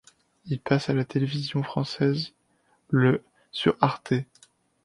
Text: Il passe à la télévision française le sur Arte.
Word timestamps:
Il 0.47 0.59
passe 0.59 0.89
à 0.89 0.93
la 0.95 1.05
télévision 1.05 1.61
française 1.61 2.33
le 2.89 3.21
sur 3.51 3.75
Arte. 3.81 4.15